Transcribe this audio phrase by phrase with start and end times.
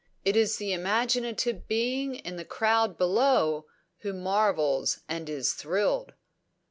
[0.25, 3.67] It is the imaginative being in the crowd below
[3.99, 6.13] who marvels and is thrilled.